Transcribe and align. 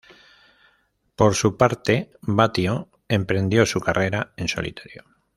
Por 1.15 1.35
su 1.35 1.57
parte, 1.57 2.09
Batio 2.21 2.89
emprendió 3.07 3.67
su 3.67 3.79
carrera 3.81 4.33
en 4.35 4.47
solitario. 4.47 5.03